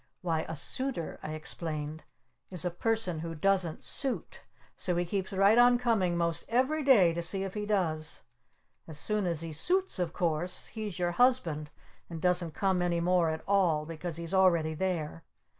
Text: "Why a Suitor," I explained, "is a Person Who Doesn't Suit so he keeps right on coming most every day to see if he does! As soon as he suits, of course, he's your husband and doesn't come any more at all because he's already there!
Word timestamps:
"Why 0.21 0.47
a 0.49 0.55
Suitor," 0.55 1.19
I 1.21 1.33
explained, 1.33 2.01
"is 2.49 2.65
a 2.65 2.71
Person 2.71 3.19
Who 3.19 3.35
Doesn't 3.35 3.83
Suit 3.83 4.41
so 4.75 4.95
he 4.95 5.05
keeps 5.05 5.31
right 5.31 5.59
on 5.59 5.77
coming 5.77 6.17
most 6.17 6.43
every 6.49 6.81
day 6.81 7.13
to 7.13 7.21
see 7.21 7.43
if 7.43 7.53
he 7.53 7.67
does! 7.67 8.21
As 8.87 8.97
soon 8.97 9.27
as 9.27 9.41
he 9.41 9.53
suits, 9.53 9.99
of 9.99 10.11
course, 10.11 10.65
he's 10.65 10.97
your 10.97 11.11
husband 11.11 11.69
and 12.09 12.19
doesn't 12.19 12.55
come 12.55 12.81
any 12.81 12.99
more 12.99 13.29
at 13.29 13.43
all 13.47 13.85
because 13.85 14.15
he's 14.15 14.33
already 14.33 14.73
there! 14.73 15.23